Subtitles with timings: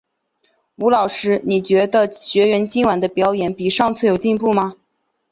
[0.77, 4.73] 吴老师，你觉得学员今晚的表演比上次有进步吗？